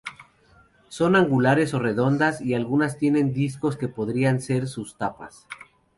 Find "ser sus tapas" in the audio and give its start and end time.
4.41-5.45